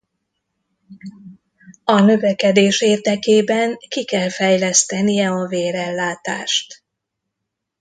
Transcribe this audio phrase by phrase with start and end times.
[1.83, 6.83] A növekedés érdekében ki kell fejlesztenie a vérellátást.